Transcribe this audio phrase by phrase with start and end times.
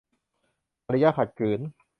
[0.87, 1.59] อารยะขัดขืน